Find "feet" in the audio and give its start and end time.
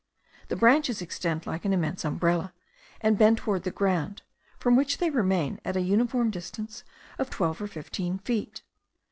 8.17-8.63